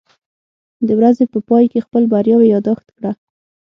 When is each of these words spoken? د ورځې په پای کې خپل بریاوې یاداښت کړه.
د 0.87 0.89
ورځې 0.99 1.25
په 1.33 1.39
پای 1.47 1.65
کې 1.71 1.83
خپل 1.85 2.03
بریاوې 2.11 2.47
یاداښت 2.53 2.87
کړه. 2.97 3.11